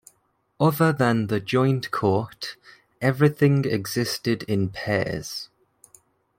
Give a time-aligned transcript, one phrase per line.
[0.59, 2.55] Other than the Joint Court,
[3.01, 5.49] everything existed in pairs.